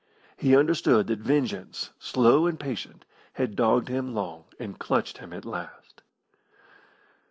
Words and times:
He 0.35 0.57
understood 0.57 1.05
that 1.05 1.19
vengeance, 1.19 1.91
slow 1.99 2.47
and 2.47 2.59
patient, 2.59 3.05
had 3.33 3.55
dogged 3.55 3.87
him 3.87 4.15
long, 4.15 4.45
and 4.59 4.79
clutched 4.79 5.19
him 5.19 5.31
at 5.31 5.45
last. 5.45 6.01